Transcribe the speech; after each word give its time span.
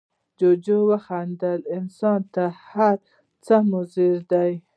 جوجو 0.39 0.79
وخندل، 0.89 1.59
انسان 1.77 2.19
تر 2.33 2.49
هر 2.69 2.95
څه 3.45 3.55
مضر 3.71 4.13
دی. 4.31 4.51